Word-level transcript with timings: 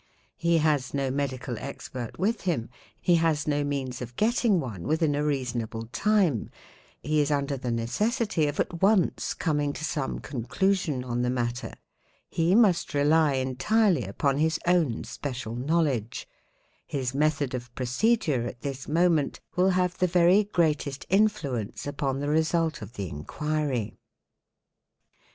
He 0.39 0.57
has 0.57 0.95
no 0.95 1.11
medical 1.11 1.59
expert 1.59 2.17
with 2.17 2.41
him—he 2.41 3.17
has 3.17 3.47
no 3.47 3.63
means 3.63 4.01
of 4.01 4.15
getting 4.15 4.59
one 4.59 4.87
within 4.87 5.13
a 5.13 5.23
reasonable 5.23 5.85
time—he 5.93 7.19
is 7.19 7.29
under 7.29 7.55
the 7.55 7.69
necessity 7.69 8.47
of 8.47 8.59
at 8.59 8.81
once 8.81 9.35
coming 9.35 9.73
to 9.73 9.85
some 9.85 10.17
conclusion 10.17 11.03
on 11.03 11.21
the 11.21 11.29
matter—he 11.29 12.55
must 12.55 12.95
rely 12.95 13.33
entirely 13.33 14.03
upon 14.03 14.39
his 14.39 14.57
own 14.65 15.03
special 15.03 15.55
knowledge; 15.55 16.27
his 16.87 17.13
method 17.13 17.53
of 17.53 17.71
procedure 17.75 18.47
at 18.47 18.61
this 18.61 18.87
moment 18.87 19.39
will 19.55 19.69
have 19.69 19.99
the 19.99 20.07
very 20.07 20.45
greatest 20.45 21.05
influence 21.09 21.85
upon 21.85 22.21
the 22.21 22.29
result 22.29 22.81
of 22.81 22.93
the 22.93 23.07
inquiry. 23.07 23.93